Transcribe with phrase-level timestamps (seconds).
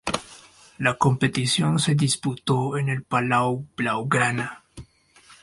[0.79, 4.65] La competición se disputó en el Palau Blaugrana.